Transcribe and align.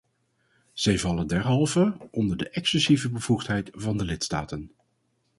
Zij 0.73 0.99
vallen 0.99 1.27
derhalve 1.27 1.95
onder 2.11 2.37
de 2.37 2.49
exclusieve 2.49 3.09
bevoegdheid 3.09 3.69
van 3.73 3.97
de 3.97 4.03
lidstaten. 4.05 4.71